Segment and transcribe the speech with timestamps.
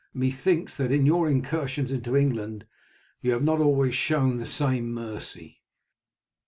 [0.15, 2.65] Methinks that in your incursions into England
[3.21, 5.61] you have not always shown the same mercy."